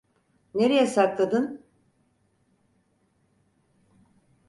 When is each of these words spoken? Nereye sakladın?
Nereye 0.53 0.87
sakladın? 0.87 1.61